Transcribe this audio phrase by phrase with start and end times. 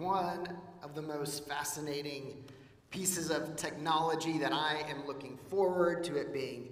[0.00, 0.48] one
[0.82, 2.42] of the most fascinating
[2.90, 6.70] pieces of technology that I am looking forward to it being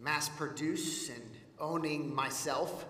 [0.00, 1.22] mass produced and
[1.60, 2.86] owning myself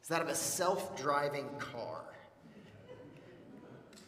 [0.00, 2.04] is that of a self driving car.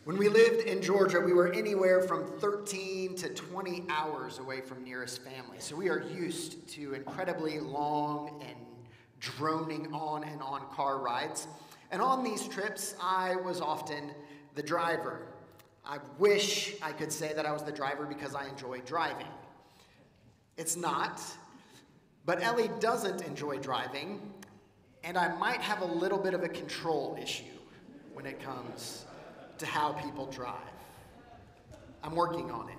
[0.05, 4.84] When we lived in Georgia, we were anywhere from 13 to 20 hours away from
[4.84, 5.59] nearest family.
[5.59, 8.57] So we are used to incredibly long and
[9.19, 11.49] droning on and on car rides.
[11.91, 14.13] And on these trips, I was often
[14.55, 15.27] the driver.
[15.85, 19.27] I wish I could say that I was the driver because I enjoy driving.
[20.57, 21.21] It's not,
[22.25, 24.21] but Ellie doesn't enjoy driving,
[25.03, 27.45] and I might have a little bit of a control issue
[28.13, 29.07] when it comes
[29.59, 30.57] to how people drive.
[32.05, 32.77] I'm working on it.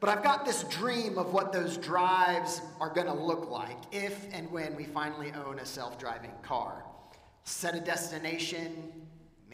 [0.00, 4.26] But I've got this dream of what those drives are going to look like if
[4.34, 6.84] and when we finally own a self driving car.
[7.44, 8.92] Set a destination,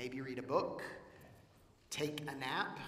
[0.00, 0.82] maybe read a book,
[1.90, 2.78] take a nap,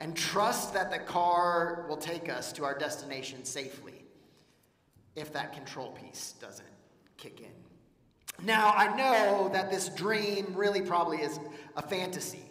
[0.00, 4.04] and trust that the car will take us to our destination safely
[5.14, 6.68] if that control piece doesn't
[7.16, 8.44] kick in.
[8.44, 11.40] Now, I know that this dream really probably is
[11.74, 12.44] a fantasy,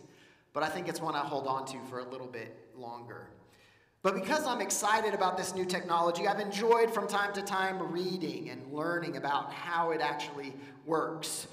[0.52, 3.28] but I think it's one I hold on to for a little bit longer.
[4.02, 8.50] But because I'm excited about this new technology, I've enjoyed from time to time reading
[8.50, 10.53] and learning about how it actually
[10.88, 11.45] works.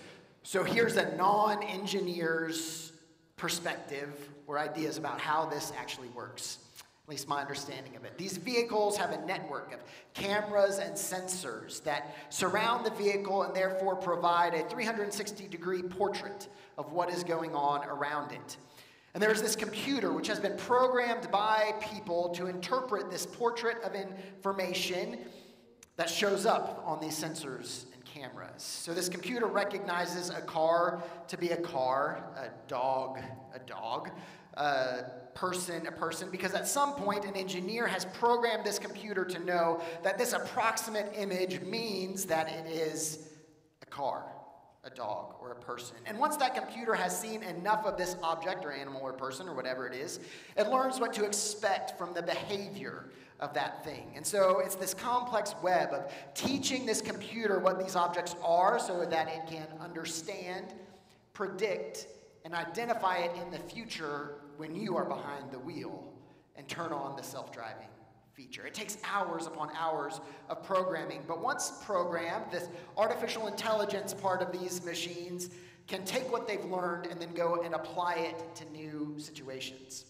[0.43, 2.93] So here's a non engineer's
[3.37, 6.59] perspective or ideas about how this actually works
[7.05, 8.17] at least my understanding of it.
[8.17, 9.81] These vehicles have a network of
[10.15, 16.47] cameras and sensors that surround the vehicle and therefore provide a 360 degree portrait
[16.79, 18.57] of what is going on around it.
[19.15, 23.95] And there's this computer which has been programmed by people to interpret this portrait of
[23.95, 25.19] information
[25.97, 28.63] that shows up on these sensors cameras.
[28.63, 33.19] So this computer recognizes a car to be a car, a dog,
[33.55, 34.11] a dog,
[34.55, 35.05] a
[35.35, 39.81] person a person because at some point an engineer has programmed this computer to know
[40.03, 43.31] that this approximate image means that it is
[43.81, 44.25] a car,
[44.85, 45.97] a dog, or a person.
[46.05, 49.55] And once that computer has seen enough of this object or animal or person or
[49.55, 50.21] whatever it is,
[50.57, 53.07] it learns what to expect from the behavior
[53.43, 54.13] of that thing.
[54.15, 59.05] And so it's this complex web of teaching this computer what these objects are so
[59.05, 60.73] that it can understand,
[61.35, 62.07] predict,
[62.45, 66.13] and identify it in the future when you are behind the wheel
[66.57, 67.89] and turn on the self driving
[68.33, 68.65] feature.
[68.65, 74.53] It takes hours upon hours of programming, but once programmed, this artificial intelligence part of
[74.53, 75.51] these machines
[75.89, 80.07] can take what they've learned and then go and apply it to new situations.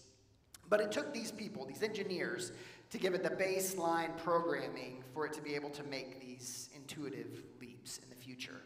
[0.69, 2.51] But it took these people, these engineers,
[2.93, 7.43] to give it the baseline programming for it to be able to make these intuitive
[7.59, 8.61] leaps in the future.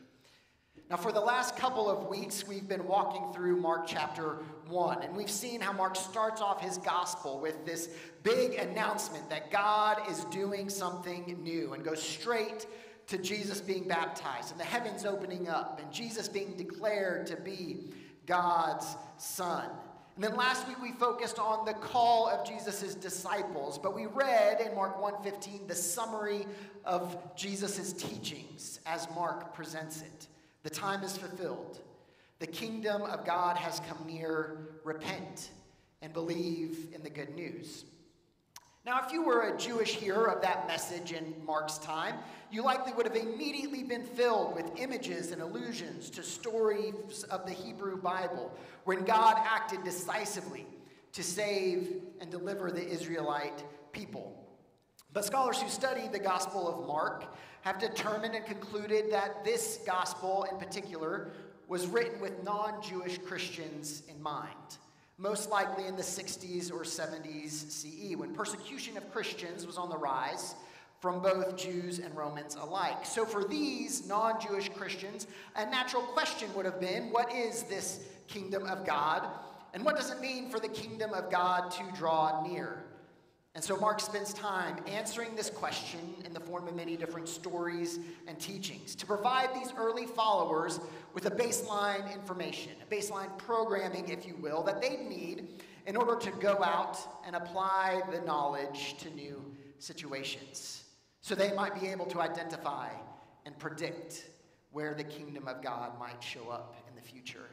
[0.90, 5.16] Now, for the last couple of weeks, we've been walking through Mark chapter 1, and
[5.16, 7.88] we've seen how Mark starts off his gospel with this
[8.24, 12.68] big announcement that God is doing something new and goes straight
[13.08, 17.94] to Jesus being baptized and the heavens opening up and Jesus being declared to be
[18.26, 19.70] God's Son.
[20.18, 24.60] And then last week we focused on the call of Jesus' disciples, but we read
[24.60, 26.48] in Mark 1:15 the summary
[26.86, 30.28] of Jesus' teachings as Mark presents it.
[30.64, 31.82] The time is fulfilled.
[32.40, 34.80] The kingdom of God has come near.
[34.84, 35.52] Repent
[36.02, 37.86] and believe in the good news.
[38.88, 42.16] Now, if you were a Jewish hearer of that message in Mark's time,
[42.50, 47.52] you likely would have immediately been filled with images and allusions to stories of the
[47.52, 48.50] Hebrew Bible
[48.86, 50.66] when God acted decisively
[51.12, 53.62] to save and deliver the Israelite
[53.92, 54.48] people.
[55.12, 57.26] But scholars who study the Gospel of Mark
[57.64, 61.32] have determined and concluded that this gospel in particular
[61.68, 64.78] was written with non Jewish Christians in mind,
[65.18, 69.98] most likely in the 60s or 70s CE, when persecution of Christians was on the
[69.98, 70.56] rise
[71.00, 73.06] from both Jews and Romans alike.
[73.06, 78.06] So, for these non Jewish Christians, a natural question would have been what is this
[78.28, 79.28] kingdom of God?
[79.74, 82.84] And what does it mean for the kingdom of God to draw near?
[83.58, 87.98] And so Mark spends time answering this question in the form of many different stories
[88.28, 90.80] and teachings to provide these early followers
[91.16, 95.48] with a baseline information, a baseline programming, if you will, that they need
[95.88, 99.44] in order to go out and apply the knowledge to new
[99.80, 100.84] situations.
[101.22, 102.90] So they might be able to identify
[103.48, 104.28] and predict
[104.72, 107.50] where the kingdom of God might show up in the future.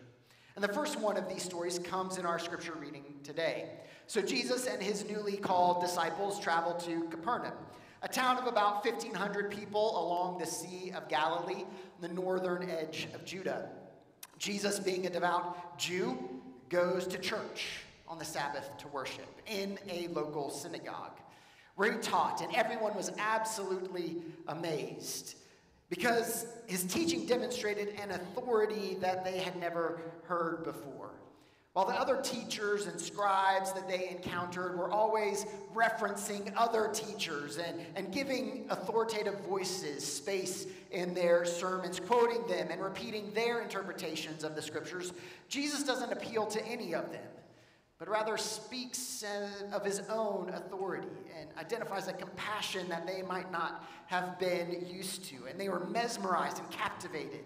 [0.55, 3.71] And the first one of these stories comes in our scripture reading today.
[4.07, 7.55] So Jesus and his newly called disciples traveled to Capernaum,
[8.03, 11.65] a town of about 1,500 people along the Sea of Galilee,
[12.01, 13.71] the northern edge of Judah.
[14.39, 16.19] Jesus, being a devout Jew,
[16.69, 21.19] goes to church on the Sabbath to worship in a local synagogue
[21.77, 24.17] where he taught, and everyone was absolutely
[24.49, 25.37] amazed
[25.89, 31.11] because his teaching demonstrated an authority that they had never heard before.
[31.75, 35.45] While the other teachers and scribes that they encountered were always
[35.75, 42.81] referencing other teachers and, and giving authoritative voices space in their sermons, quoting them and
[42.81, 45.13] repeating their interpretations of the scriptures,
[45.49, 47.27] Jesus doesn't appeal to any of them,
[47.99, 51.09] but rather speaks uh, of his own authority
[51.41, 55.47] and identifies a compassion that they might not have been used to.
[55.51, 57.43] And they were mesmerized and captivated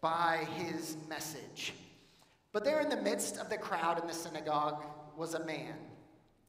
[0.00, 1.74] by his message.
[2.58, 4.82] But there in the midst of the crowd in the synagogue
[5.16, 5.74] was a man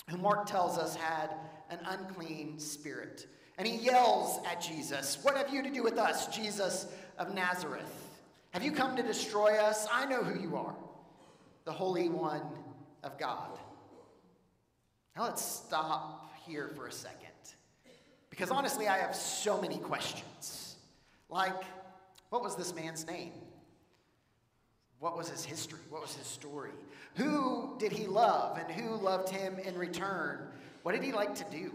[0.10, 1.30] who Mark tells us had
[1.70, 3.28] an unclean spirit.
[3.60, 6.88] And he yells at Jesus, What have you to do with us, Jesus
[7.20, 8.18] of Nazareth?
[8.54, 9.86] Have you come to destroy us?
[9.94, 10.76] I know who you are,
[11.66, 12.42] the Holy One
[13.04, 13.60] of God.
[15.16, 17.20] Now let's stop here for a second.
[18.32, 20.78] Because honestly, I have so many questions.
[21.30, 21.62] Like,
[22.32, 23.34] what was this man's name?
[25.00, 25.80] What was his history?
[25.90, 26.72] What was his story?
[27.16, 30.48] Who did he love and who loved him in return?
[30.84, 31.72] What did he like to do?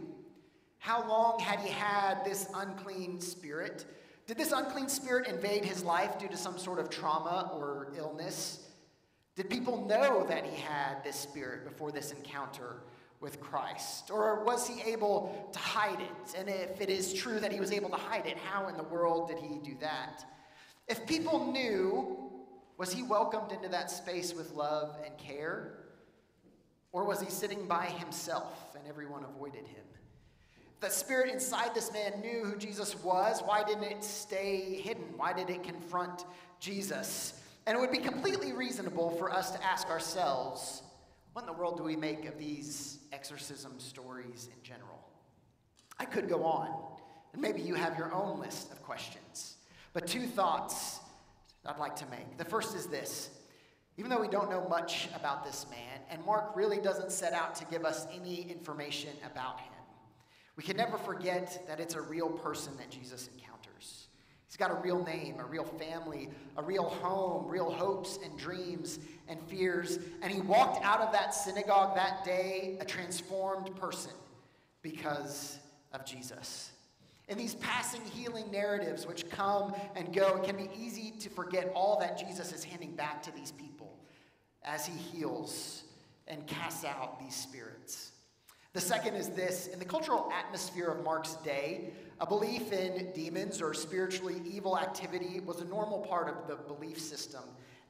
[0.79, 3.87] How long had he had this unclean spirit?
[4.27, 8.69] Did this unclean spirit invade his life due to some sort of trauma or illness?
[9.37, 12.83] Did people know that he had this spirit before this encounter
[13.21, 14.11] with Christ?
[14.11, 16.39] Or was he able to hide it?
[16.39, 18.85] And if it is true that he was able to hide it, how in the
[18.85, 20.25] world did he do that?
[20.89, 22.31] If people knew
[22.77, 25.79] was he welcomed into that space with love and care?
[26.93, 29.85] Or was he sitting by himself and everyone avoided him?
[30.81, 33.41] The spirit inside this man knew who Jesus was.
[33.45, 35.05] Why didn't it stay hidden?
[35.17, 36.25] Why did it confront
[36.61, 37.41] Jesus?
[37.67, 40.83] And it would be completely reasonable for us to ask ourselves
[41.33, 45.09] what in the world do we make of these exorcism stories in general?
[45.99, 46.69] I could go on,
[47.33, 49.57] and maybe you have your own list of questions.
[49.93, 51.01] But two thoughts
[51.67, 52.37] I'd like to make.
[52.37, 53.31] The first is this
[53.97, 57.55] even though we don't know much about this man, and Mark really doesn't set out
[57.57, 59.73] to give us any information about him,
[60.57, 64.09] we can never forget that it's a real person that Jesus encounters.
[64.49, 69.01] He's got a real name, a real family, a real home, real hopes and dreams
[69.29, 69.99] and fears.
[70.23, 74.13] And he walked out of that synagogue that day a transformed person
[74.83, 75.59] because
[75.93, 76.71] of Jesus.
[77.29, 81.73] In these passing healing narratives which come and go, it can be easy to forget
[81.75, 83.99] all that Jesus is handing back to these people
[84.63, 85.85] as he heals
[86.29, 88.13] and casts out these spirits.
[88.75, 93.63] The second is this in the cultural atmosphere of Mark's day, a belief in demons
[93.63, 97.43] or spiritually evil activity was a normal part of the belief system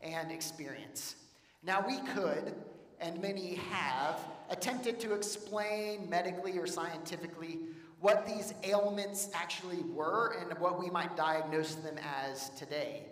[0.03, 1.17] and experience.
[1.63, 2.55] Now, we could,
[3.01, 4.21] and many have,
[4.51, 7.61] attempted to explain medically or scientifically
[8.05, 13.07] what these ailments actually were and what we might diagnose them as today.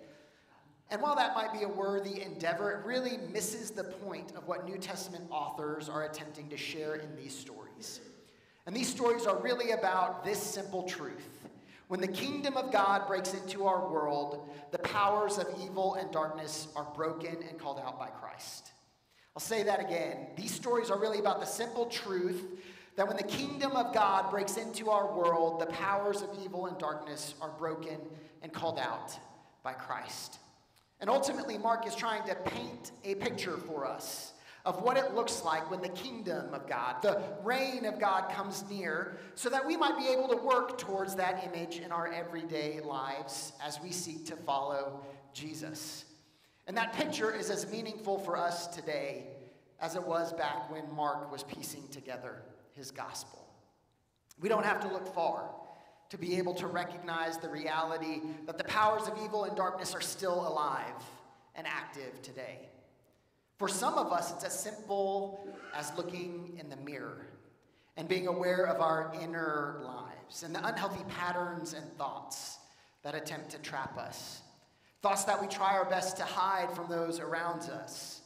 [0.91, 4.67] And while that might be a worthy endeavor, it really misses the point of what
[4.67, 8.01] New Testament authors are attempting to share in these stories.
[8.67, 11.49] And these stories are really about this simple truth.
[11.89, 16.69] When the kingdom of God breaks into our world, the powers of evil and darkness
[16.77, 18.73] are broken and called out by Christ.
[19.35, 20.27] I'll say that again.
[20.37, 22.45] These stories are really about the simple truth
[22.97, 26.79] that when the kingdom of God breaks into our world, the powers of evil and
[26.79, 27.99] darkness are broken
[28.43, 29.17] and called out
[29.63, 30.39] by Christ.
[31.01, 34.35] And ultimately, Mark is trying to paint a picture for us
[34.65, 38.65] of what it looks like when the kingdom of God, the reign of God comes
[38.71, 42.81] near, so that we might be able to work towards that image in our everyday
[42.81, 45.01] lives as we seek to follow
[45.33, 46.05] Jesus.
[46.69, 49.27] And that picture is as meaningful for us today
[49.81, 52.43] as it was back when Mark was piecing together
[52.77, 53.47] his gospel.
[54.41, 55.51] We don't have to look far
[56.11, 60.01] to be able to recognize the reality that the powers of evil and darkness are
[60.01, 61.03] still alive
[61.55, 62.69] and active today.
[63.59, 67.27] For some of us, it's as simple as looking in the mirror
[67.97, 72.59] and being aware of our inner lives and the unhealthy patterns and thoughts
[73.03, 74.43] that attempt to trap us.
[75.01, 78.23] Thoughts that we try our best to hide from those around us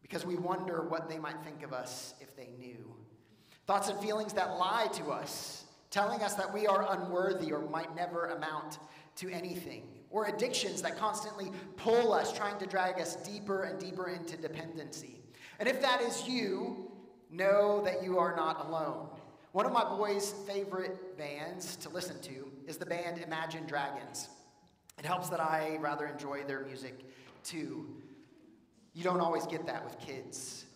[0.00, 2.94] because we wonder what they might think of us if they knew.
[3.66, 7.94] Thoughts and feelings that lie to us, telling us that we are unworthy or might
[7.94, 8.78] never amount
[9.16, 9.84] to anything.
[10.10, 15.20] Or addictions that constantly pull us, trying to drag us deeper and deeper into dependency.
[15.58, 16.90] And if that is you,
[17.30, 19.08] know that you are not alone.
[19.52, 24.28] One of my boys' favorite bands to listen to is the band Imagine Dragons.
[24.98, 27.04] It helps that I rather enjoy their music
[27.44, 27.86] too.
[28.94, 30.66] You don't always get that with kids.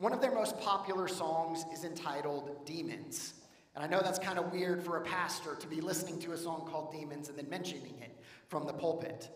[0.00, 3.34] One of their most popular songs is entitled Demons.
[3.74, 6.38] And I know that's kind of weird for a pastor to be listening to a
[6.38, 9.28] song called Demons and then mentioning it from the pulpit.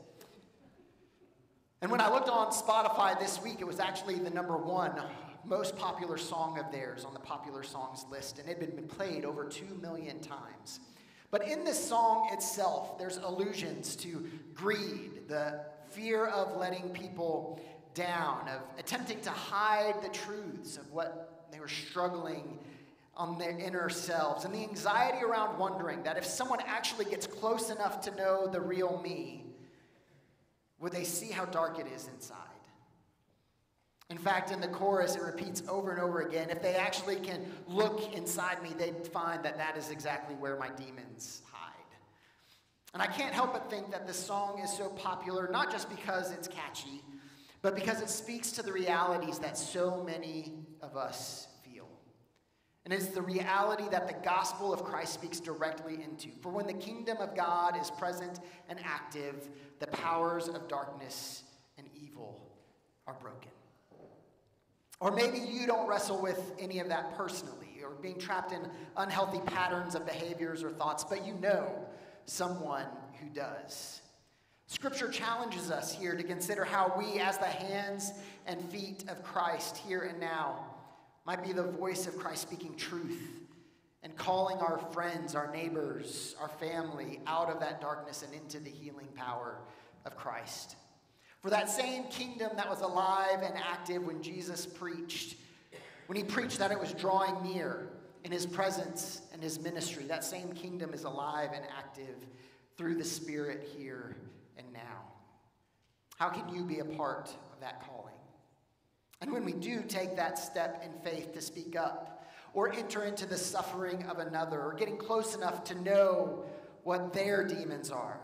[1.83, 5.03] And when I looked on Spotify this week, it was actually the number one
[5.45, 9.27] most popular song of theirs on the popular songs list, and it had been played
[9.27, 10.81] over 2 million times.
[11.31, 17.61] But in this song itself, there's allusions to greed, the fear of letting people
[17.95, 22.59] down, of attempting to hide the truths of what they were struggling
[23.17, 27.71] on their inner selves, and the anxiety around wondering that if someone actually gets close
[27.71, 29.45] enough to know the real me,
[30.81, 32.39] would they see how dark it is inside?
[34.11, 37.41] In fact, in the chorus, it repeats over and over again if they actually can
[37.67, 41.71] look inside me, they'd find that that is exactly where my demons hide.
[42.93, 46.33] And I can't help but think that this song is so popular, not just because
[46.33, 47.03] it's catchy,
[47.65, 50.53] but because it speaks to the realities that so many
[50.83, 51.89] of us feel.
[52.85, 56.29] And it's the reality that the gospel of Christ speaks directly into.
[56.43, 61.45] For when the kingdom of God is present and active, the powers of darkness
[61.79, 62.55] and evil
[63.07, 63.51] are broken.
[65.01, 68.61] Or maybe you don't wrestle with any of that personally, or being trapped in
[68.99, 71.87] unhealthy patterns of behaviors or thoughts, but you know
[72.27, 74.03] someone who does.
[74.75, 78.11] Scripture challenges us here to consider how we, as the hands
[78.45, 80.65] and feet of Christ here and now,
[81.25, 83.23] might be the voice of Christ speaking truth
[84.03, 88.69] and calling our friends, our neighbors, our family out of that darkness and into the
[88.69, 89.59] healing power
[90.07, 90.75] of Christ.
[91.41, 95.37] For that same kingdom that was alive and active when Jesus preached,
[96.09, 97.91] when he preached that it was drawing near
[98.25, 102.17] in his presence and his ministry, that same kingdom is alive and active
[102.77, 104.17] through the Spirit here
[104.59, 105.13] and now.
[106.17, 108.15] How can you be a part of that calling?
[109.21, 113.27] And when we do take that step in faith to speak up, or enter into
[113.27, 116.45] the suffering of another, or getting close enough to know
[116.85, 118.21] what their demons are,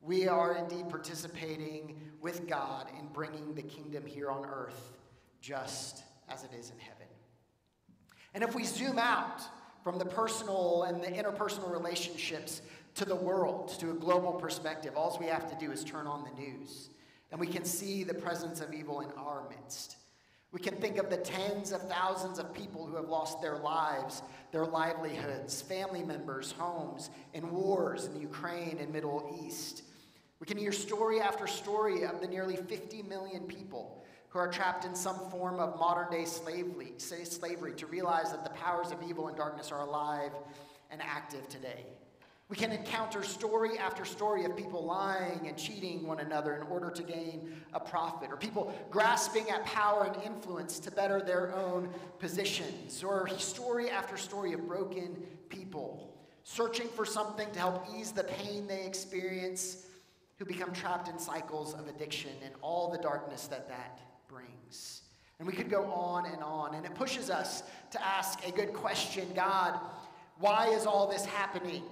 [0.00, 4.92] we are indeed participating with God in bringing the kingdom here on earth
[5.40, 7.06] just as it is in heaven.
[8.34, 9.42] And if we zoom out
[9.82, 12.62] from the personal and the interpersonal relationships
[13.00, 14.94] to the world, to a global perspective.
[14.94, 16.90] All we have to do is turn on the news,
[17.30, 19.96] and we can see the presence of evil in our midst.
[20.52, 24.20] We can think of the tens of thousands of people who have lost their lives,
[24.52, 29.82] their livelihoods, family members, homes, in wars in the Ukraine and Middle East.
[30.38, 34.84] We can hear story after story of the nearly 50 million people who are trapped
[34.84, 39.28] in some form of modern day slavery, slavery to realize that the powers of evil
[39.28, 40.32] and darkness are alive
[40.90, 41.86] and active today.
[42.50, 46.90] We can encounter story after story of people lying and cheating one another in order
[46.90, 51.88] to gain a profit, or people grasping at power and influence to better their own
[52.18, 55.16] positions, or story after story of broken
[55.48, 59.86] people searching for something to help ease the pain they experience,
[60.38, 65.02] who become trapped in cycles of addiction and all the darkness that that brings.
[65.38, 68.72] And we could go on and on, and it pushes us to ask a good
[68.72, 69.78] question God,
[70.40, 71.84] why is all this happening?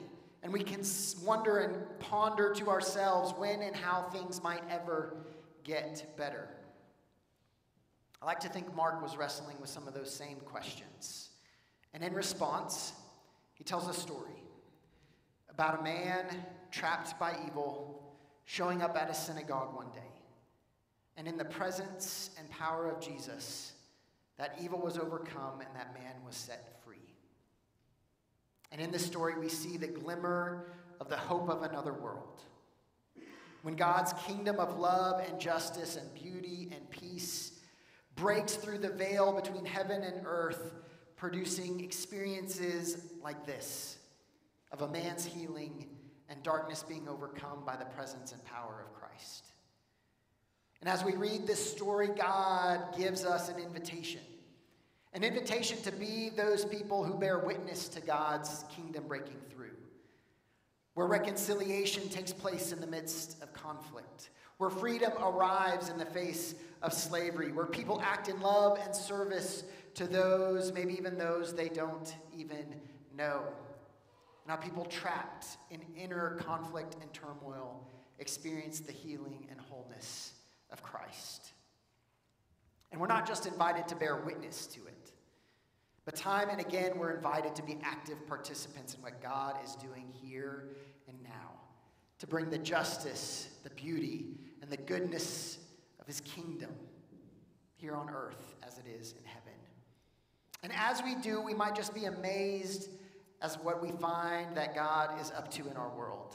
[0.49, 0.81] And we can
[1.23, 5.15] wonder and ponder to ourselves when and how things might ever
[5.63, 6.49] get better.
[8.23, 11.29] I like to think Mark was wrestling with some of those same questions.
[11.93, 12.95] And in response,
[13.53, 14.43] he tells a story
[15.51, 16.25] about a man
[16.71, 20.01] trapped by evil showing up at a synagogue one day.
[21.19, 23.75] And in the presence and power of Jesus,
[24.39, 26.78] that evil was overcome and that man was set
[28.71, 30.67] and in this story, we see the glimmer
[31.01, 32.41] of the hope of another world.
[33.63, 37.53] When God's kingdom of love and justice and beauty and peace
[38.15, 40.73] breaks through the veil between heaven and earth,
[41.17, 43.99] producing experiences like this
[44.71, 45.87] of a man's healing
[46.29, 49.47] and darkness being overcome by the presence and power of Christ.
[50.81, 54.21] And as we read this story, God gives us an invitation
[55.13, 59.77] an invitation to be those people who bear witness to God's kingdom breaking through,
[60.95, 66.55] where reconciliation takes place in the midst of conflict, where freedom arrives in the face
[66.83, 71.69] of slavery, where people act in love and service to those, maybe even those they
[71.69, 72.67] don't even
[73.17, 73.43] know.
[74.47, 77.87] Now, people trapped in inner conflict and turmoil
[78.19, 80.33] experience the healing and wholeness
[80.71, 81.53] of Christ.
[82.91, 85.13] And we're not just invited to bear witness to it.
[86.05, 90.07] But time and again, we're invited to be active participants in what God is doing
[90.11, 90.69] here
[91.07, 91.59] and now
[92.19, 94.27] to bring the justice, the beauty,
[94.63, 95.59] and the goodness
[96.01, 96.71] of his kingdom
[97.77, 99.53] here on earth as it is in heaven.
[100.63, 102.89] And as we do, we might just be amazed
[103.41, 106.35] as what we find that God is up to in our world.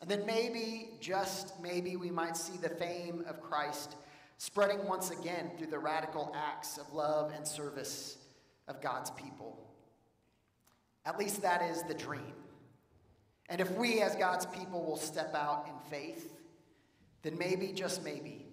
[0.00, 3.96] And then maybe, just maybe, we might see the fame of Christ
[4.38, 8.18] spreading once again through the radical acts of love and service
[8.68, 9.58] of God's people.
[11.04, 12.34] At least that is the dream.
[13.48, 16.32] And if we, as God's people, will step out in faith,
[17.22, 18.46] then maybe, just maybe,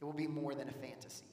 [0.00, 1.29] it will be more than a fantasy.